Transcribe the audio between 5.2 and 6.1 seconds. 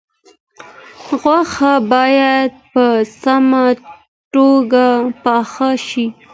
پاخه شي.